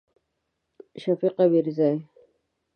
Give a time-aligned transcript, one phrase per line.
[1.01, 1.91] شفیق امیرزی